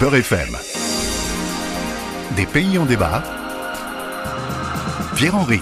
Beurre 0.00 0.16
FM. 0.16 0.56
Des 2.36 2.46
pays 2.46 2.78
en 2.78 2.86
débat. 2.86 3.22
Pierre-Henri. 5.16 5.60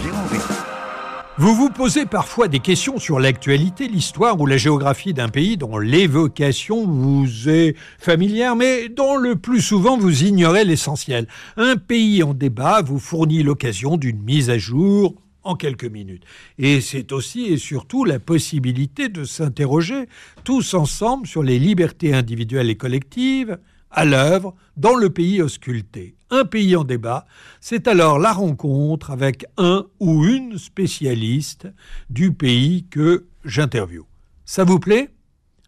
Vous 1.38 1.54
vous 1.54 1.71
posez 1.71 2.06
parfois 2.06 2.48
des 2.48 2.61
questions 2.61 2.98
sur 2.98 3.19
l'actualité, 3.19 3.88
l'histoire 3.88 4.40
ou 4.40 4.46
la 4.46 4.56
géographie 4.56 5.14
d'un 5.14 5.29
pays 5.29 5.56
dont 5.56 5.79
l'évocation 5.79 6.87
vous 6.87 7.48
est 7.48 7.77
familière, 7.99 8.57
mais 8.57 8.88
dont 8.88 9.17
le 9.17 9.37
plus 9.37 9.61
souvent 9.61 9.97
vous 9.97 10.25
ignorez 10.25 10.65
l'essentiel. 10.65 11.27
Un 11.57 11.77
pays 11.77 12.23
en 12.23 12.35
débat 12.35 12.83
vous 12.83 12.99
fournit 12.99 13.43
l'occasion 13.43 13.97
d'une 13.97 14.23
mise 14.23 14.51
à 14.51 14.59
jour 14.59 15.15
en 15.47 15.56
quelques 15.56 15.85
minutes. 15.85 16.24
Et 16.59 16.80
c'est 16.80 17.12
aussi 17.12 17.46
et 17.46 17.59
surtout 17.59 18.05
la 18.05 18.19
possibilité 18.19 19.09
de 19.09 19.24
s'interroger 19.24 20.09
tous 20.45 20.74
ensemble 20.74 21.27
sur 21.27 21.42
les 21.42 21.59
libertés 21.59 22.15
individuelles 22.15 22.70
et 22.70 22.77
collectives 22.77 23.59
à 23.91 24.05
l'œuvre 24.05 24.55
dans 24.77 24.95
le 24.95 25.10
pays 25.10 25.41
ausculté 25.41 26.16
un 26.30 26.45
pays 26.45 26.77
en 26.77 26.84
débat, 26.84 27.27
c'est 27.60 27.88
alors 27.88 28.19
la 28.19 28.32
rencontre 28.32 29.10
avec 29.10 29.46
un 29.56 29.86
ou 30.00 30.24
une 30.24 30.59
spécialiste 30.59 31.69
du 32.10 32.33
pays 32.33 32.86
que 32.91 33.27
j'interviewe. 33.44 34.06
Ça 34.44 34.64
vous 34.64 34.78
plaît? 34.78 35.10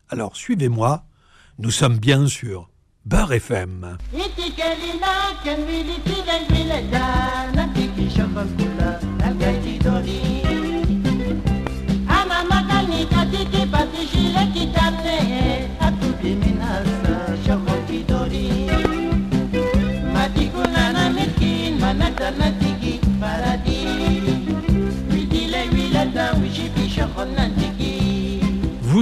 Alors 0.08 0.36
suivez-moi, 0.36 1.04
nous 1.58 1.70
sommes 1.70 1.98
bien 1.98 2.26
sûr 2.26 2.70
Beurre 3.04 3.32
FM. 3.34 3.98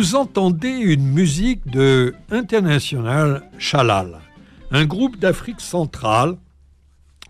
Vous 0.06 0.14
entendez 0.14 0.68
une 0.68 1.04
musique 1.04 1.66
de 1.68 2.14
International 2.30 3.42
Shalal, 3.58 4.20
un 4.70 4.84
groupe 4.84 5.18
d'Afrique 5.18 5.60
centrale 5.60 6.36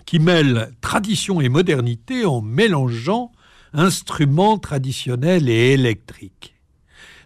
qui 0.04 0.18
mêle 0.18 0.72
tradition 0.82 1.40
et 1.40 1.48
modernité 1.48 2.26
en 2.26 2.42
mélangeant 2.42 3.32
instruments 3.72 4.58
traditionnels 4.58 5.48
et 5.48 5.72
électriques. 5.72 6.54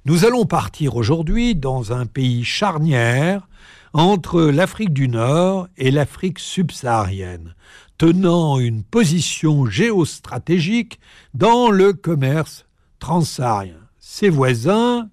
Nous 0.04 0.24
allons 0.24 0.44
partir 0.44 0.94
aujourd'hui 0.94 1.56
dans 1.56 1.92
un 1.92 2.06
pays 2.06 2.44
charnière 2.44 3.48
entre 3.92 4.42
l'Afrique 4.42 4.92
du 4.92 5.08
Nord 5.08 5.66
et 5.76 5.90
l'Afrique 5.90 6.38
subsaharienne, 6.38 7.56
tenant 7.98 8.60
une 8.60 8.84
position 8.84 9.66
géostratégique 9.66 11.00
dans 11.34 11.72
le 11.72 11.92
commerce 11.92 12.66
transsaharien. 13.00 13.80
Ses 13.98 14.28
voisins 14.28 15.08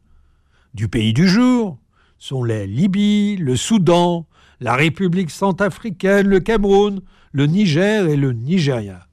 du 0.78 0.88
pays 0.88 1.12
du 1.12 1.28
jour 1.28 1.80
sont 2.20 2.44
la 2.44 2.68
Libye, 2.68 3.36
le 3.36 3.56
Soudan, 3.56 4.28
la 4.60 4.76
République 4.76 5.32
centrafricaine, 5.32 6.28
le 6.28 6.40
Cameroun, 6.40 7.02
le 7.32 7.48
Niger 7.48 8.08
et 8.08 8.16
le 8.16 8.32
Nigeria. 8.32 9.08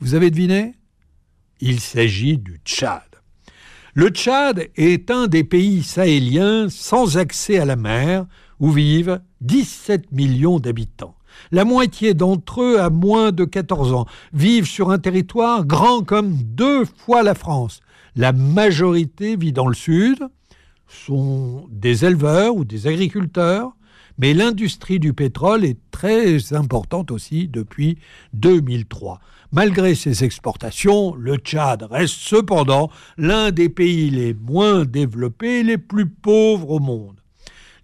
Vous 0.00 0.14
avez 0.14 0.30
deviné? 0.30 0.76
Il 1.60 1.80
s'agit 1.80 2.38
du 2.38 2.58
Tchad. 2.64 3.02
Le 3.92 4.08
Tchad 4.08 4.70
est 4.76 5.10
un 5.10 5.26
des 5.26 5.44
pays 5.44 5.82
sahéliens 5.82 6.70
sans 6.70 7.18
accès 7.18 7.58
à 7.58 7.66
la 7.66 7.76
mer 7.76 8.24
où 8.58 8.70
vivent 8.70 9.20
17 9.42 10.12
millions 10.12 10.58
d'habitants. 10.58 11.16
La 11.52 11.66
moitié 11.66 12.14
d'entre 12.14 12.62
eux 12.62 12.80
a 12.80 12.88
moins 12.88 13.30
de 13.30 13.44
14 13.44 13.92
ans, 13.92 14.06
vivent 14.32 14.66
sur 14.66 14.90
un 14.90 14.98
territoire 14.98 15.66
grand 15.66 16.02
comme 16.02 16.32
deux 16.32 16.86
fois 16.86 17.22
la 17.22 17.34
France. 17.34 17.80
La 18.16 18.32
majorité 18.32 19.36
vit 19.36 19.52
dans 19.52 19.68
le 19.68 19.74
sud, 19.74 20.18
sont 20.90 21.66
des 21.70 22.04
éleveurs 22.04 22.54
ou 22.54 22.64
des 22.64 22.86
agriculteurs, 22.86 23.72
mais 24.18 24.34
l'industrie 24.34 24.98
du 24.98 25.14
pétrole 25.14 25.64
est 25.64 25.78
très 25.90 26.52
importante 26.52 27.10
aussi 27.10 27.48
depuis 27.48 27.98
2003. 28.34 29.20
Malgré 29.52 29.94
ses 29.94 30.24
exportations, 30.24 31.14
le 31.14 31.36
Tchad 31.36 31.82
reste 31.90 32.14
cependant 32.14 32.90
l'un 33.16 33.50
des 33.50 33.68
pays 33.68 34.10
les 34.10 34.34
moins 34.34 34.84
développés 34.84 35.60
et 35.60 35.62
les 35.62 35.78
plus 35.78 36.06
pauvres 36.06 36.70
au 36.70 36.78
monde. 36.80 37.19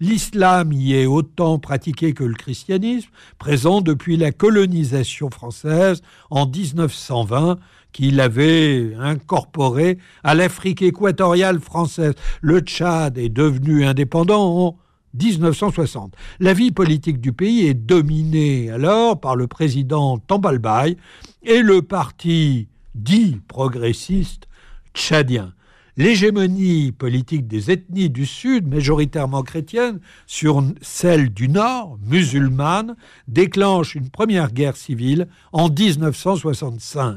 L'islam 0.01 0.73
y 0.73 0.95
est 0.95 1.07
autant 1.07 1.59
pratiqué 1.59 2.13
que 2.13 2.25
le 2.25 2.35
christianisme, 2.35 3.09
présent 3.39 3.81
depuis 3.81 4.17
la 4.17 4.33
colonisation 4.33 5.31
française 5.31 6.03
en 6.31 6.47
1920, 6.47 7.59
qu'il 7.93 8.21
avait 8.21 8.95
incorporé 9.01 9.97
à 10.23 10.35
l'Afrique 10.35 10.83
équatoriale 10.83 11.61
française. 11.61 12.15
Le 12.43 12.61
Tchad 12.61 13.17
est 13.17 13.31
devenu 13.31 13.87
indépendant 13.87 14.67
en 14.67 14.77
1960. 15.15 16.15
La 16.41 16.53
vie 16.53 16.73
politique 16.73 17.21
du 17.21 17.33
pays 17.33 17.67
est 17.67 17.75
dominée 17.75 18.71
alors 18.71 19.19
par 19.19 19.35
le 19.35 19.47
président 19.47 20.19
Tambalbaye 20.19 20.99
et 21.43 21.63
le 21.63 21.81
parti 21.81 22.69
dit 22.95 23.41
progressiste 23.49 24.47
tchadien 24.95 25.53
l'hégémonie 25.97 26.93
politique 26.93 27.47
des 27.47 27.71
ethnies 27.71 28.11
du 28.11 28.27
Sud, 28.27 28.67
majoritairement 28.67 29.43
chrétiennes, 29.43 30.01
sur 30.27 30.63
celle 30.83 31.31
du 31.31 31.49
Nord, 31.49 31.99
musulmane, 32.05 32.97
déclenche 33.29 33.95
une 33.95 34.11
première 34.11 34.53
guerre 34.53 34.77
civile 34.77 35.29
en 35.53 35.69
1965. 35.69 37.17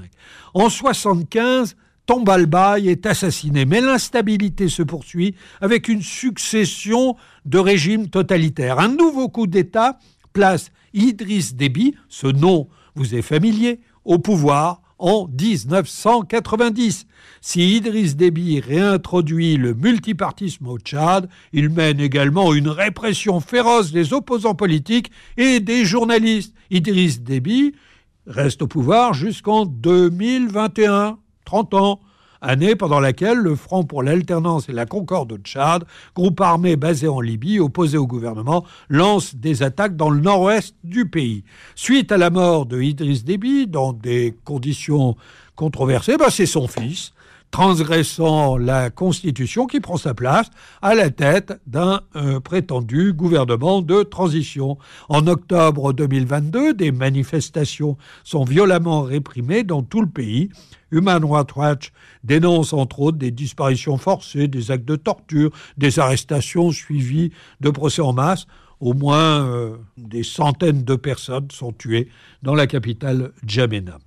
En 0.54 0.68
1975, 0.68 1.76
Tombalbaye 2.06 2.90
est 2.90 3.06
assassiné, 3.06 3.66
mais 3.66 3.82
l'instabilité 3.82 4.68
se 4.68 4.82
poursuit 4.82 5.36
avec 5.62 5.88
une 5.88 6.02
succession 6.02 7.16
de 7.46 7.60
régimes 7.60 8.08
totalitaires. 8.08 8.80
Un 8.80 8.88
nouveau 8.88 9.30
coup 9.30 9.46
d'État 9.46 10.00
place 10.34 10.72
Idriss 10.94 11.54
Déby, 11.56 11.96
ce 12.08 12.28
nom 12.28 12.68
vous 12.96 13.14
est 13.14 13.22
familier, 13.22 13.80
au 14.06 14.18
pouvoir 14.18 14.82
en 15.00 15.28
1990. 15.28 17.08
Si 17.42 17.78
Idriss 17.78 18.16
Déby 18.16 18.60
réintroduit 18.60 19.58
le 19.58 19.74
multipartisme 19.74 20.68
au 20.68 20.78
Tchad, 20.78 21.30
il 21.54 21.70
mène 21.70 22.00
également 22.00 22.54
une 22.54 22.68
répression 22.68 23.40
féroce 23.40 23.92
des 23.92 24.14
opposants 24.14 24.56
politiques 24.56 25.12
et 25.38 25.60
des 25.60 25.86
journalistes. 25.86 26.54
Idriss 26.70 27.22
Déby 27.22 27.74
reste 28.28 28.62
au 28.62 28.68
pouvoir 28.68 29.14
jusqu'en 29.14 29.66
2021, 29.66 31.18
30 31.46 31.74
ans 31.74 32.00
année 32.42 32.76
pendant 32.76 33.00
laquelle 33.00 33.38
le 33.38 33.56
Front 33.56 33.84
pour 33.84 34.04
l'alternance 34.04 34.70
et 34.70 34.74
la 34.74 34.86
concorde 34.86 35.32
au 35.32 35.38
Tchad, 35.38 35.84
groupe 36.16 36.40
armé 36.42 36.76
basé 36.76 37.08
en 37.08 37.22
Libye, 37.22 37.60
opposé 37.60 37.98
au 37.98 38.08
gouvernement, 38.08 38.66
lance 38.90 39.36
des 39.36 39.64
attaques 39.64 39.96
dans 39.96 40.10
le 40.10 40.22
nord-ouest 40.22 40.76
du 40.84 41.10
pays. 41.10 41.44
Suite 41.76 42.12
à 42.12 42.18
la 42.18 42.30
mort 42.30 42.66
de 42.66 42.82
Idriss 42.82 43.24
Déby, 43.24 43.68
dans 43.68 43.94
des 43.94 44.36
conditions 44.44 45.16
controversées, 45.56 46.18
bah, 46.18 46.30
c'est 46.30 46.46
son 46.46 46.68
fils, 46.68 47.14
transgressant 47.52 48.58
la 48.58 48.90
Constitution 48.90 49.66
qui 49.66 49.80
prend 49.80 49.98
sa 49.98 50.14
place 50.14 50.50
à 50.82 50.96
la 50.96 51.10
tête 51.10 51.60
d'un 51.68 52.02
euh, 52.16 52.40
prétendu 52.40 53.14
gouvernement 53.14 53.82
de 53.82 54.04
transition. 54.04 54.78
En 55.10 55.26
octobre 55.28 55.94
2022, 55.94 56.74
des 56.74 56.92
manifestations 56.92 57.98
sont 58.24 58.44
violemment 58.44 59.02
réprimées 59.02 59.64
dans 59.64 59.82
tout 59.82 60.02
le 60.02 60.10
pays. 60.10 60.50
Human 60.92 61.24
Rights 61.24 61.56
Watch 61.56 61.92
dénonce 62.24 62.74
entre 62.74 63.00
autres 63.00 63.18
des 63.18 63.32
disparitions 63.32 63.98
forcées, 63.98 64.48
des 64.48 64.72
actes 64.72 64.86
de 64.86 64.96
torture, 64.96 65.52
des 65.78 66.00
arrestations 66.00 66.72
suivies 66.72 67.32
de 67.62 67.70
procès 67.70 68.02
en 68.02 68.14
masse. 68.14 68.46
Au 68.80 68.94
moins 68.94 69.46
euh, 69.46 69.76
des 69.98 70.24
centaines 70.24 70.84
de 70.84 70.96
personnes 70.96 71.52
sont 71.52 71.74
tuées 71.74 72.08
dans 72.44 72.56
la 72.56 72.66
capitale 72.66 73.34
Djamena. 73.46 74.00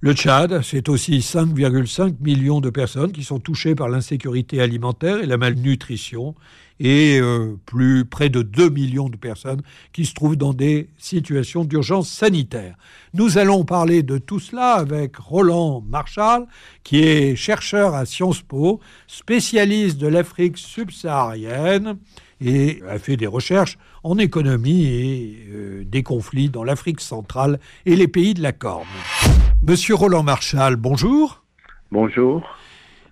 Le 0.00 0.12
Tchad, 0.12 0.60
c'est 0.62 0.90
aussi 0.90 1.20
5,5 1.20 2.16
millions 2.20 2.60
de 2.60 2.68
personnes 2.68 3.12
qui 3.12 3.24
sont 3.24 3.38
touchées 3.38 3.74
par 3.74 3.88
l'insécurité 3.88 4.60
alimentaire 4.60 5.22
et 5.22 5.26
la 5.26 5.38
malnutrition, 5.38 6.34
et 6.80 7.18
euh, 7.20 7.56
plus 7.66 8.04
près 8.04 8.28
de 8.28 8.42
2 8.42 8.70
millions 8.70 9.08
de 9.08 9.16
personnes 9.16 9.62
qui 9.92 10.04
se 10.04 10.14
trouvent 10.14 10.36
dans 10.36 10.52
des 10.52 10.88
situations 10.98 11.64
d'urgence 11.64 12.08
sanitaire. 12.08 12.76
Nous 13.14 13.38
allons 13.38 13.64
parler 13.64 14.02
de 14.02 14.18
tout 14.18 14.40
cela 14.40 14.74
avec 14.74 15.16
Roland 15.16 15.82
Marshall, 15.88 16.46
qui 16.84 17.02
est 17.02 17.36
chercheur 17.36 17.94
à 17.94 18.04
Sciences 18.04 18.42
Po, 18.42 18.80
spécialiste 19.06 19.98
de 19.98 20.06
l'Afrique 20.06 20.58
subsaharienne 20.58 21.98
et 22.40 22.82
a 22.88 22.98
fait 22.98 23.16
des 23.16 23.26
recherches 23.26 23.78
en 24.04 24.18
économie 24.18 24.84
et 24.84 25.46
euh, 25.48 25.84
des 25.86 26.02
conflits 26.02 26.50
dans 26.50 26.64
l'Afrique 26.64 27.00
centrale 27.00 27.58
et 27.86 27.96
les 27.96 28.08
pays 28.08 28.34
de 28.34 28.42
la 28.42 28.52
Corne. 28.52 28.86
Monsieur 29.62 29.94
Roland 29.94 30.22
Marshall, 30.22 30.76
bonjour. 30.76 31.42
Bonjour. 31.90 32.42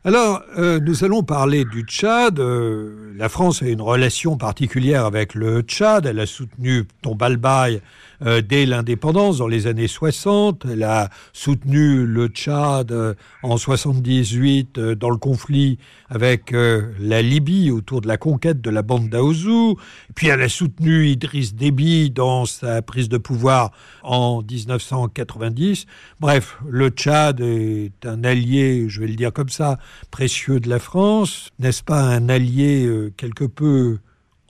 Alors, 0.07 0.43
euh, 0.59 0.81
nous 0.81 1.03
allons 1.03 1.23
parler 1.23 1.65
du 1.65 1.81
Tchad. 1.81 2.39
Euh, 2.39 3.15
la 3.17 3.31
France 3.31 3.63
a 3.63 3.69
une 3.69 3.81
relation 3.81 4.37
particulière 4.37 5.07
avec 5.07 5.35
le 5.35 5.63
Tchad. 5.63 6.05
Elle 6.05 6.21
a 6.21 6.27
soutenu 6.27 6.85
Tombalbaye 7.01 7.81
euh, 8.25 8.41
dès 8.41 8.65
l'indépendance 8.65 9.39
dans 9.39 9.49
les 9.49 9.67
années 9.67 9.89
60. 9.89 10.67
Elle 10.71 10.83
a 10.83 11.11
soutenu 11.33 12.07
le 12.07 12.29
Tchad 12.29 12.91
euh, 12.91 13.15
en 13.43 13.57
78 13.57 14.79
euh, 14.79 14.95
dans 14.95 15.11
le 15.11 15.17
conflit 15.17 15.79
avec 16.09 16.53
la 16.53 17.23
Libye 17.23 17.73
autour 17.73 18.01
de 18.01 18.07
la 18.07 18.17
conquête 18.17 18.61
de 18.61 18.71
la 18.71 18.83
bande 18.83 19.09
d'Aouzou. 19.09 19.77
Puis 20.15 20.29
elle 20.29 20.43
a 20.43 20.49
soutenu 20.49 21.09
Idriss 21.09 21.55
Déby 21.55 22.11
dans 22.11 22.47
sa 22.47 22.83
prise 22.83 23.09
de 23.09 23.19
pouvoir 23.19 23.73
en 24.03 24.43
1990. 24.43 25.87
Bref, 26.21 26.59
le 26.69 26.91
Tchad 26.91 27.41
est 27.41 28.07
un 28.07 28.23
allié, 28.23 28.87
je 28.89 29.01
vais 29.01 29.09
le 29.09 29.17
dire 29.17 29.33
comme 29.33 29.49
ça, 29.49 29.79
précieux 30.13 30.61
de 30.61 30.69
la 30.69 30.79
France. 30.79 31.51
N'est-ce 31.59 31.83
pas 31.83 32.01
un 32.01 32.29
allié 32.29 32.89
quelque 33.17 33.45
peu 33.45 33.99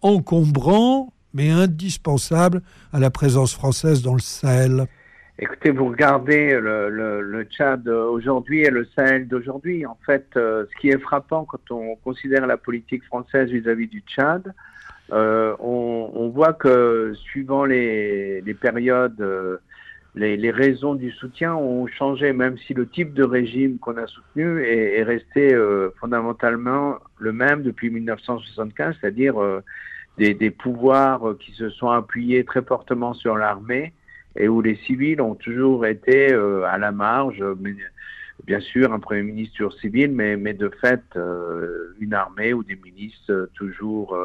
encombrant 0.03 1.14
mais 1.35 1.51
indispensable 1.51 2.63
à 2.93 3.01
la 3.01 3.11
présence 3.11 3.53
française 3.53 4.03
dans 4.03 4.15
le 4.15 4.21
Sahel 4.21 4.87
Écoutez, 5.37 5.73
vous 5.73 5.87
regardez 5.87 6.57
le, 6.61 7.45
Tchad 7.51 7.89
aujourd'hui 7.89 8.61
et 8.61 8.71
le 8.71 8.87
Sahel 8.95 9.27
d'aujourd'hui. 9.27 9.85
En 9.85 9.99
fait, 10.07 10.29
euh, 10.37 10.65
ce 10.71 10.81
qui 10.81 10.91
est 10.91 10.99
frappant 10.99 11.45
quand 11.45 11.73
on 11.73 11.97
considère 11.97 12.47
la 12.47 12.57
politique 12.57 13.03
française 13.05 13.51
vis-à-vis 13.51 13.89
du 13.89 14.01
Tchad, 14.07 14.55
euh, 15.13 15.57
on, 15.59 16.29
voit 16.29 16.53
que 16.53 17.15
suivant 17.15 17.65
les, 17.65 18.43
périodes, 18.61 19.21
euh, 19.21 19.57
les, 20.15 20.51
raisons 20.53 20.95
du 20.95 21.11
soutien 21.11 21.53
ont 21.57 21.89
changé, 21.89 22.33
même 22.33 22.57
si 22.57 22.73
le 22.73 22.89
type 22.89 23.13
de 23.13 23.25
régime 23.25 23.79
qu'on 23.79 23.97
a 23.97 24.07
soutenu 24.07 24.63
est, 24.63 24.99
est 24.99 25.03
resté 25.03 25.53
fondamentalement 25.99 26.99
le 27.19 27.33
même 27.33 27.65
depuis 27.65 27.91
1975, 27.91 28.95
c'est-à-dire 29.01 29.35
des, 30.19 30.35
des, 30.35 30.51
pouvoirs 30.51 31.29
euh, 31.29 31.39
qui 31.39 31.53
se 31.53 31.71
sont 31.71 31.89
appuyés 31.89 32.45
très 32.45 32.63
fortement 32.63 33.15
sur 33.15 33.37
l'armée 33.37 33.93
et 34.37 34.49
où 34.49 34.61
les 34.61 34.77
civils 34.77 35.21
ont 35.21 35.35
toujours 35.35 35.87
été 35.87 36.33
euh, 36.33 36.65
à 36.65 36.79
la 36.79 36.93
marge. 36.93 37.43
Bien 38.45 38.61
sûr, 38.61 38.93
un 38.93 38.99
premier 38.99 39.23
ministre 39.23 39.71
civil, 39.81 40.11
mais, 40.13 40.37
mais 40.37 40.55
de 40.55 40.69
fait, 40.81 41.03
euh, 41.17 41.95
une 42.01 42.15
armée 42.15 42.53
ou 42.53 42.65
des 42.65 42.77
milices 42.77 43.31
toujours 43.55 44.17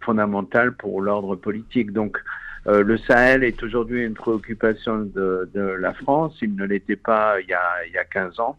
fondamentales 0.00 0.74
pour 0.74 1.00
l'ordre 1.00 1.36
politique. 1.36 1.92
Donc, 1.92 2.18
le 2.66 2.96
Sahel 2.98 3.44
est 3.44 3.62
aujourd'hui 3.62 4.04
une 4.04 4.14
préoccupation 4.14 4.98
de, 4.98 5.48
de, 5.54 5.60
la 5.60 5.92
France. 5.94 6.36
Il 6.42 6.54
ne 6.54 6.64
l'était 6.64 6.96
pas 6.96 7.40
il 7.40 7.48
y, 7.48 7.54
a, 7.54 7.86
il 7.86 7.92
y 7.92 7.98
a 7.98 8.04
15 8.04 8.40
ans. 8.40 8.58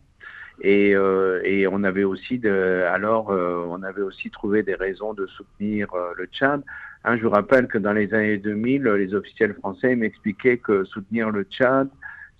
Et, 0.61 0.95
euh, 0.95 1.41
et, 1.43 1.67
on 1.67 1.83
avait 1.83 2.03
aussi 2.03 2.39
de, 2.39 2.83
alors 2.89 3.29
euh, 3.29 3.65
on 3.69 3.83
avait 3.83 4.01
aussi 4.01 4.29
trouvé 4.29 4.63
des 4.63 4.75
raisons 4.75 5.13
de 5.13 5.25
soutenir 5.27 5.93
euh, 5.93 6.13
le 6.17 6.25
Tchad. 6.27 6.61
Hein, 7.03 7.17
je 7.17 7.23
vous 7.23 7.29
rappelle 7.29 7.67
que 7.67 7.77
dans 7.77 7.91
les 7.91 8.13
années 8.13 8.37
2000, 8.37 8.83
les 8.83 9.13
officiels 9.13 9.53
français 9.55 9.95
m'expliquaient 9.95 10.57
que 10.57 10.85
soutenir 10.85 11.29
le 11.29 11.43
Tchad, 11.43 11.89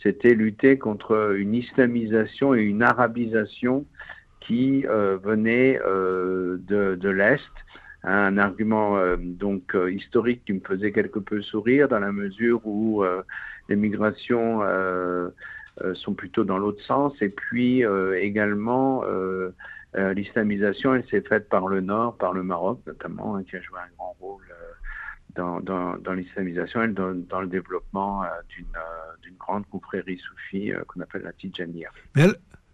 c'était 0.02 0.34
lutter 0.34 0.78
contre 0.78 1.36
une 1.38 1.54
islamisation 1.54 2.56
et 2.56 2.62
une 2.62 2.84
arabisation 2.84 3.86
qui 4.40 4.86
euh, 4.88 5.18
venait 5.22 5.80
de, 5.84 6.96
de 6.96 7.10
l'est. 7.10 7.42
Un 8.08 8.38
argument 8.38 9.00
donc 9.18 9.76
historique 9.90 10.44
qui 10.46 10.54
me 10.54 10.60
faisait 10.60 10.92
quelque 10.92 11.18
peu 11.18 11.42
sourire 11.42 11.88
dans 11.88 11.98
la 11.98 12.12
mesure 12.12 12.62
où 12.64 13.04
les 13.70 13.76
migrations 13.76 14.62
euh, 14.64 15.30
sont 15.96 16.14
plutôt 16.14 16.44
dans 16.44 16.58
l'autre 16.58 16.84
sens. 16.84 17.14
Et 17.22 17.30
puis 17.30 17.84
euh, 17.84 18.20
également, 18.22 19.04
euh, 19.06 19.54
l'islamisation, 19.94 20.96
elle 20.96 21.06
s'est 21.08 21.22
faite 21.22 21.50
par 21.50 21.68
le 21.68 21.82
Nord, 21.82 22.18
par 22.18 22.34
le 22.34 22.44
Maroc 22.44 22.80
notamment, 22.86 23.36
hein, 23.36 23.44
qui 23.50 23.56
a 23.56 23.62
joué 23.62 23.80
un 23.80 23.96
grand 23.98 24.16
rôle 24.20 24.44
dans, 25.36 25.60
dans, 25.60 26.14
l'islamisation 26.14 26.84
et 26.84 26.88
dans, 26.88 27.42
le 27.42 27.48
développement 27.48 28.24
d'une 28.56 29.36
grande 29.38 29.66
confrérie 29.68 30.18
soufie 30.18 30.72
qu'on 30.88 31.02
appelle 31.02 31.24
la 31.24 31.34
Tijaniya. 31.34 31.90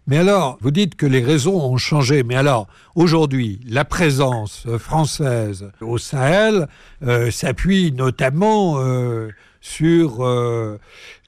Mais, 0.08 0.18
alors, 0.18 0.58
vous 0.60 0.72
dites 0.72 0.96
que 0.96 1.06
les 1.06 1.22
raisons 1.22 1.60
ont 1.60 1.76
changé, 1.76 2.24
mais 2.24 2.34
alors, 2.34 2.66
aujourd'hui, 2.96 3.60
la 3.68 3.84
présence 3.84 4.66
française 4.78 5.70
au 5.80 5.96
Sahel 5.96 6.66
euh, 7.04 7.30
s'appuie 7.30 7.92
notamment 7.92 8.80
euh, 8.80 9.28
sur 9.62 10.26
euh, 10.26 10.76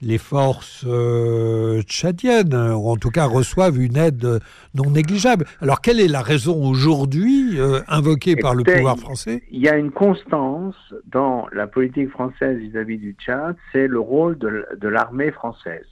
les 0.01 0.17
forces 0.17 0.83
euh, 0.85 1.81
tchadiennes, 1.83 2.53
ou 2.53 2.89
en 2.89 2.97
tout 2.97 3.09
cas 3.09 3.25
reçoivent 3.25 3.81
une 3.81 3.95
aide 3.95 4.41
non 4.75 4.91
négligeable. 4.91 5.45
Alors 5.61 5.79
quelle 5.79 6.01
est 6.01 6.09
la 6.09 6.21
raison 6.21 6.61
aujourd'hui 6.61 7.57
euh, 7.57 7.79
invoquée 7.87 8.35
par 8.35 8.53
le 8.53 8.63
pouvoir 8.63 8.97
français? 8.97 9.41
Il 9.49 9.61
y 9.61 9.69
a 9.69 9.77
une 9.77 9.89
constance 9.89 10.75
dans 11.07 11.47
la 11.53 11.65
politique 11.65 12.09
française 12.09 12.57
vis-à-vis 12.57 12.97
du 12.97 13.15
Tchad, 13.17 13.55
c'est 13.71 13.87
le 13.87 14.01
rôle 14.01 14.37
de, 14.37 14.65
de 14.77 14.87
l'armée 14.89 15.31
française. 15.31 15.87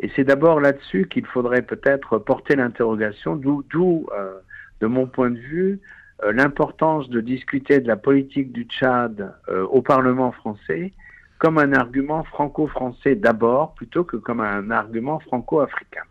Et 0.00 0.10
c'est 0.16 0.24
d'abord 0.24 0.60
là-dessus 0.60 1.08
qu'il 1.10 1.26
faudrait 1.26 1.62
peut-être 1.62 2.16
porter 2.16 2.56
l'interrogation, 2.56 3.36
d'où, 3.36 3.64
de 4.80 4.86
mon 4.86 5.06
point 5.06 5.30
de 5.30 5.38
vue, 5.38 5.80
l'importance 6.24 7.10
de 7.10 7.20
discuter 7.20 7.80
de 7.80 7.88
la 7.88 7.96
politique 7.96 8.52
du 8.52 8.62
Tchad 8.62 9.34
au 9.48 9.82
Parlement 9.82 10.30
français 10.30 10.92
comme 11.38 11.58
un 11.58 11.72
argument 11.72 12.24
franco-français 12.24 13.14
d'abord, 13.14 13.74
plutôt 13.74 14.04
que 14.04 14.16
comme 14.16 14.40
un 14.40 14.70
argument 14.70 15.20
franco-africain. 15.20 16.02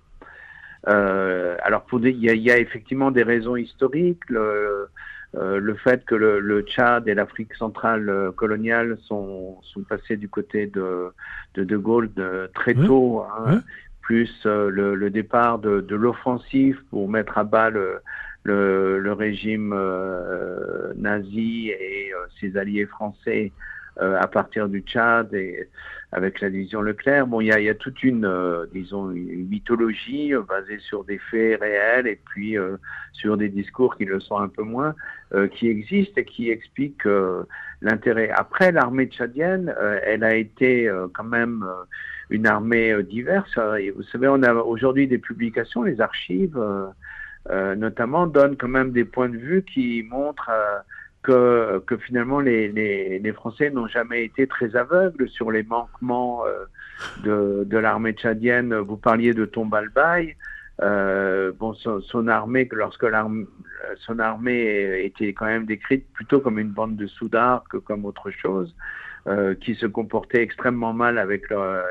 Euh, 0.87 1.57
alors, 1.63 1.85
il 1.93 2.07
y, 2.07 2.37
y, 2.37 2.51
a 2.51 2.57
effectivement 2.57 3.11
des 3.11 3.23
raisons 3.23 3.57
historiques. 3.57 4.29
Le, 4.29 4.87
euh, 5.35 5.59
le 5.59 5.75
fait 5.75 6.05
que 6.05 6.15
le, 6.15 6.39
le 6.39 6.61
Tchad 6.61 7.07
et 7.07 7.13
l'Afrique 7.13 7.53
centrale 7.55 8.09
euh, 8.09 8.31
coloniale 8.31 8.97
sont, 9.01 9.57
sont 9.61 9.81
passés 9.81 10.15
du 10.15 10.29
côté 10.29 10.67
de 10.67 11.11
De, 11.55 11.65
de 11.65 11.77
Gaulle 11.77 12.09
de, 12.13 12.49
très 12.53 12.73
tôt, 12.73 13.23
hein, 13.23 13.61
plus 14.01 14.31
euh, 14.45 14.69
le, 14.69 14.95
le, 14.95 15.09
départ 15.09 15.59
de, 15.59 15.81
de 15.81 15.95
l'offensive 15.95 16.79
pour 16.89 17.09
mettre 17.09 17.37
à 17.37 17.43
bas 17.43 17.69
le, 17.69 17.99
le, 18.43 18.99
le 18.99 19.13
régime 19.13 19.73
euh, 19.73 20.93
nazi 20.95 21.69
et 21.69 22.13
ses 22.39 22.55
alliés 22.55 22.85
français 22.85 23.51
à 23.99 24.27
partir 24.27 24.69
du 24.69 24.81
Tchad 24.81 25.33
et 25.33 25.67
avec 26.11 26.39
la 26.39 26.49
division 26.49 26.81
Leclerc. 26.81 27.27
Bon, 27.27 27.41
il 27.41 27.47
y 27.47 27.69
a, 27.69 27.75
toute 27.75 28.01
une, 28.03 28.25
euh, 28.25 28.65
disons, 28.73 29.11
une 29.11 29.47
mythologie 29.47 30.33
euh, 30.33 30.41
basée 30.41 30.79
sur 30.79 31.03
des 31.03 31.17
faits 31.17 31.59
réels 31.59 32.07
et 32.07 32.19
puis 32.25 32.55
sur 33.13 33.37
des 33.37 33.49
discours 33.49 33.97
qui 33.97 34.05
le 34.05 34.19
sont 34.19 34.37
un 34.37 34.47
peu 34.47 34.63
moins, 34.63 34.95
qui 35.51 35.67
existent 35.67 36.13
et 36.17 36.25
qui 36.25 36.49
expliquent 36.49 37.07
l'intérêt. 37.81 38.29
Après, 38.29 38.71
l'armée 38.71 39.07
tchadienne, 39.07 39.73
elle 40.03 40.23
a 40.23 40.35
été 40.35 40.89
quand 41.13 41.23
même 41.23 41.65
une 42.29 42.47
armée 42.47 43.01
diverse. 43.03 43.57
vous 43.57 44.03
savez, 44.03 44.27
on 44.27 44.43
a 44.43 44.53
aujourd'hui 44.53 45.07
des 45.07 45.17
publications, 45.17 45.83
les 45.83 45.99
archives, 45.99 46.59
notamment, 47.49 48.27
donnent 48.27 48.57
quand 48.57 48.67
même 48.67 48.91
des 48.91 49.05
points 49.05 49.29
de 49.29 49.37
vue 49.37 49.63
qui 49.63 50.03
montrent 50.09 50.51
que, 51.23 51.83
finalement 52.05 52.39
les, 52.39 53.33
Français 53.33 53.69
n'ont 53.69 53.87
jamais 53.87 54.23
été 54.23 54.47
très 54.47 54.75
aveugles 54.75 55.27
sur 55.29 55.51
les 55.51 55.63
manquements 55.63 56.43
euh, 56.45 57.63
de, 57.65 57.77
l'armée 57.77 58.13
tchadienne. 58.13 58.73
Vous 58.75 58.97
parliez 58.97 59.33
de 59.33 59.45
Tombalbaye. 59.45 60.35
Euh, 60.83 61.51
bon, 61.57 61.73
son, 61.73 62.01
son, 62.01 62.27
armée, 62.27 62.69
lorsque 62.71 63.05
son 63.97 64.19
armée 64.19 65.03
était 65.03 65.33
quand 65.33 65.47
même 65.47 65.65
décrite 65.65 66.05
plutôt 66.13 66.39
comme 66.39 66.59
une 66.59 66.69
bande 66.69 66.95
de 66.95 67.07
soudards 67.07 67.63
que 67.69 67.77
comme 67.77 68.05
autre 68.05 68.29
chose, 68.29 68.75
euh, 69.27 69.55
qui 69.55 69.75
se 69.75 69.85
comportait 69.85 70.41
extrêmement 70.41 70.93
mal 70.93 71.17
avec 71.17 71.49
le, 71.49 71.81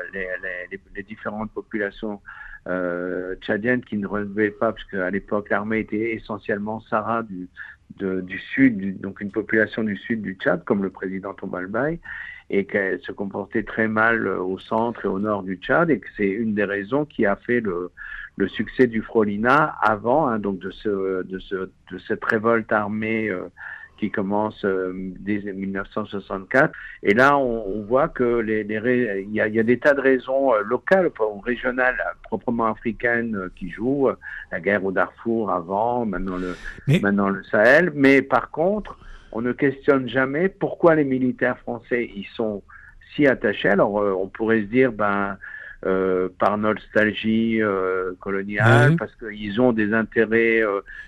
les, 0.95 1.03
différentes 1.03 1.51
populations 1.51 2.19
euh, 2.67 3.35
tchadiennes 3.41 3.83
qui 3.83 3.97
ne 3.97 4.07
relevaient 4.07 4.49
pas, 4.49 4.73
puisque 4.73 4.95
à 4.95 5.11
l'époque 5.11 5.51
l'armée 5.51 5.81
était 5.81 6.15
essentiellement 6.15 6.79
Sarah 6.89 7.21
du, 7.21 7.47
de, 7.95 8.21
du 8.21 8.39
sud, 8.39 8.77
du, 8.77 8.91
donc 8.91 9.21
une 9.21 9.31
population 9.31 9.83
du 9.83 9.97
sud 9.97 10.21
du 10.21 10.35
Tchad, 10.35 10.63
comme 10.65 10.83
le 10.83 10.89
président 10.89 11.33
Tombalbaye, 11.33 11.99
et 12.49 12.65
qu'elle 12.65 12.99
se 13.01 13.11
comportait 13.11 13.63
très 13.63 13.87
mal 13.87 14.27
euh, 14.27 14.39
au 14.39 14.59
centre 14.59 15.05
et 15.05 15.07
au 15.07 15.19
nord 15.19 15.43
du 15.43 15.55
Tchad, 15.55 15.89
et 15.89 15.99
que 15.99 16.07
c'est 16.15 16.27
une 16.27 16.53
des 16.53 16.63
raisons 16.63 17.05
qui 17.05 17.25
a 17.25 17.35
fait 17.35 17.59
le, 17.59 17.91
le 18.37 18.47
succès 18.47 18.87
du 18.87 19.01
Frolina 19.01 19.75
avant, 19.81 20.27
hein, 20.27 20.39
donc 20.39 20.59
de, 20.59 20.71
ce, 20.71 21.23
de, 21.23 21.39
ce, 21.39 21.55
de 21.91 21.97
cette 22.07 22.23
révolte 22.23 22.71
armée 22.71 23.29
euh, 23.29 23.49
qui 23.97 24.11
commence 24.11 24.63
euh, 24.63 24.91
dès 25.19 25.39
1964. 25.39 26.71
Et 27.03 27.13
là, 27.13 27.37
on, 27.37 27.65
on 27.67 27.81
voit 27.83 28.07
que 28.07 28.39
les, 28.39 28.63
les 28.63 29.23
il, 29.27 29.33
y 29.33 29.41
a, 29.41 29.47
il 29.47 29.55
y 29.55 29.59
a 29.59 29.63
des 29.63 29.79
tas 29.79 29.93
de 29.93 30.01
raisons 30.01 30.53
euh, 30.53 30.61
locales 30.63 31.09
ou 31.19 31.39
régionales, 31.39 31.97
proprement 32.23 32.67
africaines, 32.67 33.35
euh, 33.35 33.51
qui 33.55 33.69
jouent. 33.69 34.09
La 34.51 34.59
guerre 34.59 34.85
au 34.85 34.91
Darfour 34.91 35.51
avant, 35.51 36.05
maintenant 36.05 36.37
le, 36.37 36.55
mais... 36.87 36.99
maintenant 36.99 37.29
le 37.29 37.43
Sahel. 37.43 37.91
Mais 37.93 38.21
par 38.21 38.51
contre, 38.51 38.97
on 39.31 39.41
ne 39.41 39.51
questionne 39.51 40.07
jamais 40.07 40.49
pourquoi 40.49 40.95
les 40.95 41.03
militaires 41.03 41.57
français 41.59 42.05
y 42.05 42.25
sont 42.35 42.63
si 43.15 43.27
attachés. 43.27 43.69
Alors, 43.69 43.95
on 43.95 44.27
pourrait 44.27 44.61
se 44.61 44.67
dire, 44.67 44.91
ben 44.91 45.37
par 45.81 46.57
nostalgie 46.57 47.59
coloniale, 48.19 48.95
parce 48.97 49.13
qu'ils 49.15 49.61
ont 49.61 49.73
des 49.73 49.93
intérêts. 49.93 50.63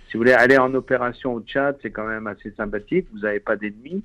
si 0.07 0.13
vous 0.13 0.19
voulez 0.19 0.33
aller 0.33 0.57
en 0.57 0.73
opération 0.73 1.33
au 1.33 1.41
Tchad, 1.41 1.77
c'est 1.81 1.91
quand 1.91 2.07
même 2.07 2.27
assez 2.27 2.51
sympathique. 2.55 3.07
Vous 3.13 3.19
n'avez 3.19 3.39
pas 3.39 3.55
d'ennemis. 3.55 4.03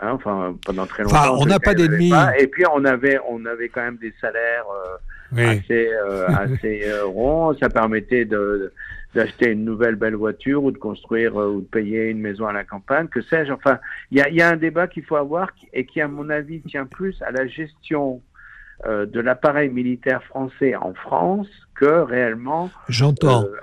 Hein, 0.00 0.10
enfin, 0.12 0.56
pendant 0.66 0.86
très 0.86 1.04
longtemps. 1.04 1.16
Enfin, 1.16 1.36
on 1.40 1.46
n'a 1.46 1.60
pas 1.60 1.74
d'ennemis. 1.74 2.12
Et 2.38 2.46
puis 2.46 2.64
on 2.72 2.84
avait, 2.84 3.18
on 3.28 3.44
avait 3.46 3.68
quand 3.68 3.82
même 3.82 3.98
des 3.98 4.12
salaires 4.20 4.66
assez, 5.36 5.90
assez 6.28 6.84
ronds. 7.04 7.56
Ça 7.58 7.68
permettait 7.68 8.24
de, 8.24 8.72
d'acheter 9.14 9.50
une 9.50 9.64
nouvelle 9.64 9.94
belle 9.94 10.16
voiture 10.16 10.64
ou 10.64 10.70
de 10.70 10.78
construire 10.78 11.40
euh, 11.40 11.48
ou 11.48 11.60
de 11.60 11.66
payer 11.66 12.10
une 12.10 12.20
maison 12.20 12.46
à 12.46 12.52
la 12.52 12.64
campagne, 12.64 13.08
que 13.08 13.22
sais-je. 13.22 13.52
Enfin, 13.52 13.78
il 14.10 14.18
y 14.18 14.20
a, 14.20 14.28
y 14.28 14.42
a, 14.42 14.48
un 14.48 14.56
débat 14.56 14.88
qu'il 14.88 15.04
faut 15.04 15.16
avoir 15.16 15.52
et 15.72 15.86
qui, 15.86 16.00
à 16.00 16.08
mon 16.08 16.28
avis, 16.30 16.60
tient 16.62 16.86
plus 16.86 17.20
à 17.22 17.30
la 17.30 17.46
gestion 17.46 18.20
euh, 18.86 19.06
de 19.06 19.20
l'appareil 19.20 19.70
militaire 19.70 20.22
français 20.24 20.74
en 20.76 20.94
France 20.94 21.46
que 21.74 22.02
réellement. 22.02 22.70
J'entends. 22.88 23.44
Euh, 23.44 23.56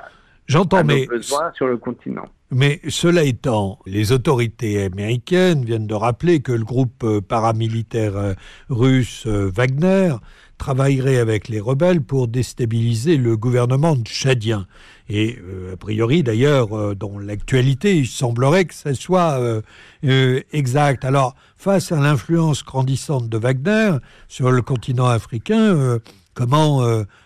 J'entends, 0.47 0.83
mais. 0.83 1.05
besoins 1.05 1.51
sur 1.53 1.67
le 1.67 1.77
continent. 1.77 2.25
Mais 2.49 2.81
cela 2.89 3.23
étant, 3.23 3.79
les 3.85 4.11
autorités 4.11 4.83
américaines 4.83 5.63
viennent 5.63 5.87
de 5.87 5.93
rappeler 5.93 6.41
que 6.41 6.51
le 6.51 6.65
groupe 6.65 7.19
paramilitaire 7.21 8.35
russe 8.69 9.25
Wagner 9.25 10.15
travaillerait 10.61 11.17
avec 11.17 11.47
les 11.49 11.59
rebelles 11.59 12.01
pour 12.01 12.27
déstabiliser 12.27 13.17
le 13.17 13.35
gouvernement 13.35 13.97
tchadien. 13.97 14.67
Et 15.09 15.39
euh, 15.41 15.73
a 15.73 15.75
priori, 15.75 16.21
d'ailleurs, 16.21 16.77
euh, 16.77 16.93
dans 16.93 17.17
l'actualité, 17.17 17.97
il 17.97 18.05
semblerait 18.05 18.65
que 18.65 18.75
ça 18.75 18.93
soit 18.93 19.39
euh, 19.39 20.41
exact. 20.53 21.03
Alors, 21.03 21.35
face 21.57 21.91
à 21.91 21.99
l'influence 21.99 22.63
grandissante 22.63 23.27
de 23.27 23.37
Wagner 23.39 23.97
sur 24.27 24.51
le 24.51 24.61
continent 24.61 25.07
africain, 25.07 25.97
comment 26.35 26.83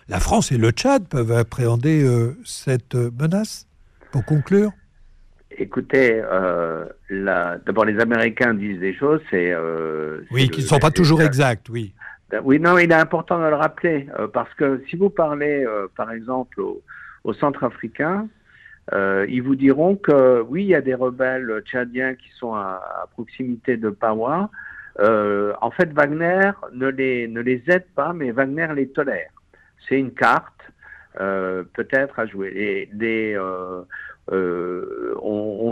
la 0.08 0.20
France 0.20 0.50
et 0.50 0.56
le 0.56 0.70
Tchad 0.70 1.06
peuvent 1.06 1.32
appréhender 1.32 2.06
cette 2.44 2.94
menace? 2.94 3.66
Pour 4.12 4.24
conclure? 4.24 4.70
Écoutez, 5.58 6.22
d'abord 7.10 7.84
les 7.84 7.98
Américains 7.98 8.54
disent 8.54 8.80
des 8.80 8.94
choses, 8.94 9.20
c'est... 9.30 9.54
oui, 10.30 10.48
qui 10.48 10.60
ne 10.62 10.66
sont 10.66 10.78
pas 10.78 10.90
toujours 10.90 11.22
exactes, 11.22 11.68
oui. 11.70 11.94
Oui, 12.42 12.58
non, 12.58 12.78
il 12.78 12.90
est 12.90 12.94
important 12.94 13.38
de 13.38 13.44
le 13.44 13.54
rappeler, 13.54 14.08
parce 14.32 14.52
que 14.54 14.82
si 14.88 14.96
vous 14.96 15.10
parlez, 15.10 15.64
par 15.96 16.10
exemple, 16.10 16.60
au, 16.60 16.82
au 17.24 17.32
centrafricain, 17.32 18.28
euh, 18.92 19.26
ils 19.28 19.42
vous 19.42 19.56
diront 19.56 19.96
que 19.96 20.40
oui, 20.42 20.62
il 20.62 20.68
y 20.68 20.74
a 20.74 20.80
des 20.80 20.94
rebelles 20.94 21.62
tchadiens 21.64 22.14
qui 22.14 22.30
sont 22.38 22.54
à, 22.54 23.08
proximité 23.12 23.76
de 23.76 23.90
Pawa. 23.90 24.50
Euh, 25.00 25.52
en 25.60 25.70
fait, 25.70 25.92
Wagner 25.92 26.52
ne 26.72 26.88
les, 26.88 27.28
ne 27.28 27.40
les 27.40 27.62
aide 27.66 27.86
pas, 27.94 28.12
mais 28.12 28.30
Wagner 28.30 28.68
les 28.74 28.88
tolère. 28.88 29.30
C'est 29.88 29.98
une 29.98 30.12
carte, 30.12 30.60
euh, 31.20 31.64
peut-être 31.74 32.18
à 32.18 32.26
jouer. 32.26 32.88
Et 33.00 33.36
on, 33.38 33.86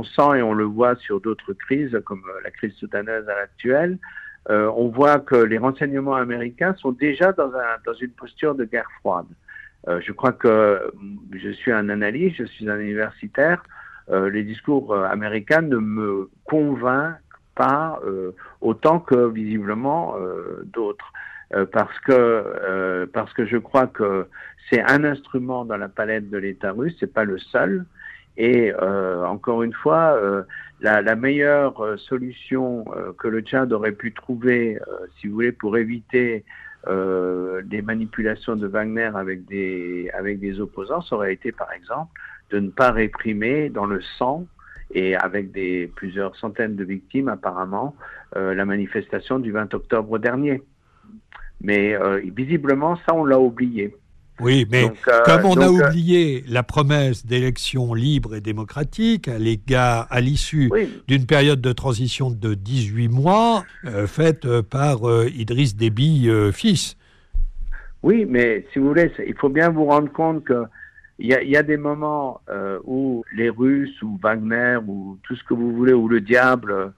sent 0.03 0.39
et 0.39 0.43
on 0.43 0.53
le 0.53 0.65
voit 0.65 0.97
sur 0.97 1.21
d'autres 1.21 1.55
crises, 1.55 1.99
comme 2.05 2.23
la 2.43 2.51
crise 2.51 2.75
soudanaise 2.75 3.29
à 3.29 3.37
l'actuelle, 3.37 3.99
on 4.49 4.89
voit 4.89 5.21
que 5.21 5.37
les 5.37 5.59
renseignements 5.59 6.17
américains 6.17 6.75
sont 6.75 6.93
déjà 6.93 7.33
dans, 7.33 7.55
un, 7.55 7.77
dans 7.87 7.95
une 7.95 8.11
posture 8.11 8.55
de 8.55 8.65
guerre 8.65 8.89
froide. 9.01 9.27
Euh, 9.89 10.01
je 10.01 10.13
crois 10.13 10.33
que 10.33 10.93
je 11.33 11.51
suis 11.51 11.73
un 11.73 11.89
analyste, 11.89 12.37
je 12.39 12.45
suis 12.45 12.69
un 12.71 12.79
universitaire. 12.79 13.63
Euh, 14.11 14.31
les 14.31 14.43
discours 14.43 14.93
euh, 14.93 15.05
américains 15.05 15.63
ne 15.63 15.77
me 15.77 16.31
convainquent 16.45 17.19
pas 17.55 18.01
autant 18.61 18.99
que 18.99 19.29
visiblement 19.29 20.17
d'autres. 20.65 21.13
parce 21.71 21.97
que 22.01 23.09
parce 23.13 23.33
que 23.33 23.47
je 23.47 23.59
crois 23.59 23.87
que 23.87 24.27
c'est 24.69 24.83
un 24.83 25.05
instrument 25.05 25.65
dans 25.65 25.77
la 25.77 25.89
palette 25.89 26.31
de 26.31 26.39
l'État 26.39 26.73
russe, 26.73 26.97
c'est 26.99 27.13
pas 27.13 27.23
le 27.23 27.39
seul. 27.39 27.85
Et 28.37 28.75
encore 28.75 29.63
une 29.63 29.73
fois, 29.73 30.19
la, 30.81 31.03
la, 31.03 31.15
meilleure 31.15 31.99
solution 32.01 32.85
que 33.17 33.29
le 33.29 33.43
Tchad 33.43 33.73
aurait 33.73 33.93
pu 33.93 34.13
trouver, 34.13 34.79
si 35.21 35.29
vous 35.29 35.35
voulez, 35.35 35.53
pour 35.53 35.77
éviter 35.77 36.45
euh, 36.87 37.63
des 37.63 37.81
manipulations 37.81 38.57
de 38.57 38.67
Wagner 38.67 39.11
avec 39.15 39.47
des, 39.47 40.11
avec 40.13 40.39
des 40.39 40.61
opposants, 40.61 41.01
ça 41.01 41.17
aurait 41.17 41.33
été 41.33 41.51
par 41.51 41.73
exemple 41.73 42.13
de 42.51 42.59
ne 42.61 42.69
pas 42.69 42.91
réprimer 42.91 43.71
dans 43.71 43.87
le 43.87 44.03
sang 44.19 44.47
et 44.91 45.17
avec 45.17 45.51
des, 45.51 45.91
plusieurs 45.97 46.37
centaines 46.37 46.77
de 46.77 46.85
victimes 46.85 47.29
apparemment 47.29 47.97
euh, 48.37 48.55
la 48.55 48.67
manifestation 48.67 49.39
du 49.39 49.51
20 49.51 49.73
octobre 49.73 50.19
dernier. 50.19 50.63
Mais 51.63 51.95
euh, 51.95 52.21
visiblement, 52.37 52.97
ça, 53.07 53.15
on 53.15 53.25
l'a 53.25 53.41
oublié. 53.41 53.97
Oui, 54.41 54.67
mais 54.69 54.85
euh, 54.85 55.23
comme 55.25 55.45
on 55.45 55.57
a 55.57 55.69
euh, 55.69 55.89
oublié 55.89 56.45
la 56.49 56.65
promesse 56.65 57.25
d'élections 57.25 57.95
libres 57.95 58.35
et 58.35 58.41
démocratiques 58.41 59.29
à 59.29 59.39
l'égard, 59.39 60.09
à 60.11 60.21
l'issue 60.21 60.71
d'une 61.07 61.25
période 61.25 61.61
de 61.61 61.73
transition 61.73 62.31
de 62.31 62.55
18 62.55 63.09
mois, 63.09 63.65
euh, 63.85 64.07
faite 64.07 64.61
par 64.63 64.99
Idriss 65.27 65.77
Déby, 65.77 66.29
fils. 66.53 66.97
Oui, 68.03 68.27
mais 68.29 68.67
si 68.73 68.81
vous 68.81 68.89
voulez, 68.89 69.11
il 69.27 69.35
faut 69.35 69.49
bien 69.49 69.71
vous 69.71 69.85
rendre 69.85 70.11
compte 70.13 70.45
que 70.45 70.65
il 71.21 71.29
y, 71.29 71.57
a, 71.57 71.63
des 71.63 71.77
moments 71.77 72.41
où 72.83 73.25
les 73.37 73.49
Russes 73.49 74.03
ou 74.03 74.19
Wagner 74.21 74.79
ou 74.85 75.17
tout 75.23 75.37
ce 75.37 75.45
que 75.45 75.55
vous 75.55 75.73
voulez, 75.73 75.93
ou 75.93 76.09
le 76.09 76.21
diable 76.21 76.93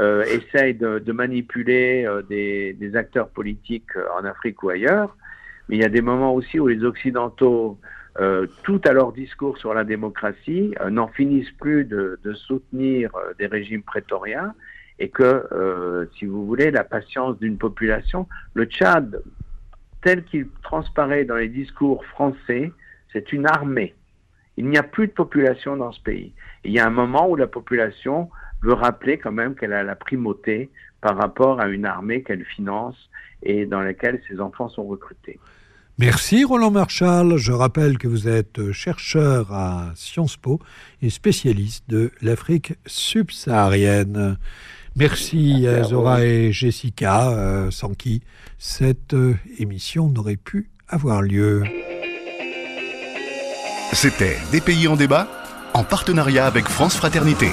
essayent 0.00 0.74
de, 0.74 1.12
manipuler 1.12 2.04
des, 2.28 2.72
des, 2.72 2.96
acteurs 2.96 3.28
politiques 3.28 3.92
en 4.18 4.24
Afrique 4.24 4.64
ou 4.64 4.70
ailleurs. 4.70 5.16
Mais 5.70 5.76
il 5.76 5.82
y 5.82 5.84
a 5.84 5.88
des 5.88 6.02
moments 6.02 6.34
aussi 6.34 6.58
où 6.58 6.66
les 6.66 6.82
Occidentaux, 6.82 7.78
euh, 8.18 8.48
tout 8.64 8.80
à 8.84 8.92
leur 8.92 9.12
discours 9.12 9.56
sur 9.56 9.72
la 9.72 9.84
démocratie, 9.84 10.74
euh, 10.80 10.90
n'en 10.90 11.06
finissent 11.06 11.52
plus 11.60 11.84
de, 11.84 12.18
soutenir 12.34 13.14
euh, 13.14 13.32
des 13.38 13.46
régimes 13.46 13.84
prétoriens 13.84 14.52
et 14.98 15.08
que, 15.08 16.08
si 16.18 16.26
vous 16.26 16.44
voulez, 16.44 16.70
la 16.70 16.84
patience 16.84 17.38
d'une 17.38 17.56
population, 17.56 18.28
le 18.52 18.64
Tchad, 18.64 19.22
tel 20.02 20.24
qu'il 20.24 20.48
transparaît 20.62 21.24
dans 21.24 21.36
les 21.36 21.48
discours 21.48 22.04
français, 22.04 22.70
c'est 23.10 23.32
une 23.32 23.46
armée. 23.46 23.94
Il 24.58 24.68
n'y 24.68 24.76
a 24.76 24.82
plus 24.82 25.06
de 25.06 25.12
population 25.12 25.76
dans 25.76 25.92
ce 25.92 26.02
pays. 26.02 26.34
il 26.64 26.72
y 26.72 26.80
a 26.80 26.86
un 26.86 26.90
moment 26.90 27.30
où 27.30 27.36
la 27.36 27.46
population 27.46 28.28
veut 28.60 28.74
rappeler 28.74 29.16
quand 29.16 29.32
même 29.32 29.54
qu'elle 29.54 29.72
a 29.72 29.82
la 29.82 29.96
primauté 29.96 30.68
par 31.00 31.16
rapport 31.16 31.60
à 31.60 31.68
une 31.68 31.86
armée 31.86 32.22
qu'elle 32.22 32.44
finance 32.44 32.96
et 33.42 33.66
dans 33.66 33.80
laquelle 33.80 34.20
ses 34.28 34.40
enfants 34.40 34.68
sont 34.68 34.84
recrutés. 34.84 35.38
Merci 35.98 36.44
Roland 36.44 36.70
Marchal. 36.70 37.36
Je 37.36 37.52
rappelle 37.52 37.98
que 37.98 38.08
vous 38.08 38.26
êtes 38.26 38.72
chercheur 38.72 39.52
à 39.52 39.92
Sciences 39.94 40.36
Po 40.36 40.58
et 41.02 41.10
spécialiste 41.10 41.84
de 41.88 42.10
l'Afrique 42.22 42.74
subsaharienne. 42.86 44.38
Merci 44.96 45.66
à 45.68 45.82
Zora 45.84 46.24
et 46.24 46.52
Jessica, 46.52 47.30
euh, 47.30 47.70
sans 47.70 47.94
qui 47.94 48.22
cette 48.58 49.14
euh, 49.14 49.34
émission 49.58 50.08
n'aurait 50.08 50.36
pu 50.36 50.70
avoir 50.88 51.22
lieu. 51.22 51.62
C'était 53.92 54.36
Des 54.52 54.60
pays 54.60 54.88
en 54.88 54.96
débat 54.96 55.28
en 55.74 55.84
partenariat 55.84 56.46
avec 56.46 56.64
France 56.64 56.96
Fraternité. 56.96 57.50